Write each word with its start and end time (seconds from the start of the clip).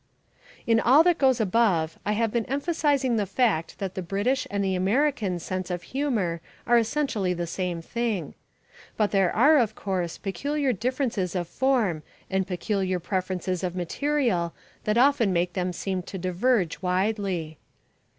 In 0.65 0.79
all 0.79 1.03
that 1.03 1.19
goes 1.19 1.39
above 1.39 1.99
I 2.07 2.13
have 2.13 2.31
been 2.31 2.47
emphasising 2.47 3.17
the 3.17 3.27
fact 3.27 3.77
that 3.77 3.93
the 3.93 4.01
British 4.01 4.47
and 4.49 4.63
the 4.63 4.73
American 4.73 5.37
sense 5.37 5.69
of 5.69 5.83
humour 5.93 6.41
are 6.65 6.79
essentially 6.79 7.35
the 7.35 7.45
same 7.45 7.83
thing. 7.83 8.33
But 8.97 9.11
there 9.11 9.31
are, 9.31 9.59
of 9.59 9.75
course, 9.75 10.17
peculiar 10.17 10.73
differences 10.73 11.35
of 11.35 11.47
form 11.47 12.01
and 12.31 12.47
peculiar 12.47 12.99
preferences 12.99 13.63
of 13.63 13.75
material 13.75 14.55
that 14.85 14.97
often 14.97 15.31
make 15.31 15.53
them 15.53 15.71
seem 15.71 16.01
to 16.01 16.17
diverge 16.17 16.81
widely. 16.81 17.59